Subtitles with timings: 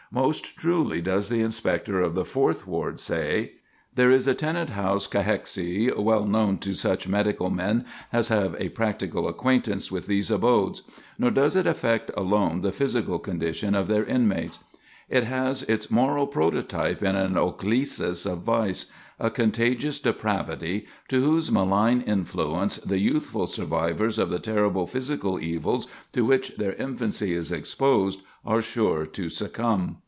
[0.13, 3.53] Most truly does the Inspector of the Fourth Ward say:
[3.95, 7.49] [Sidenote: Tenant House Cachexy] "There is a tenant house cachexy well known to such medical
[7.49, 10.81] men as have a practical acquaintance with these abodes;
[11.17, 14.59] nor does it affect alone the physical condition of their inmates.
[15.07, 18.87] It has its moral prototype in an ochlesis of vice
[19.17, 25.87] a contagious depravity, to whose malign influence the youthful survivors of the terrible physical evils
[26.11, 29.97] to which their infancy is exposed, are sure to succumb.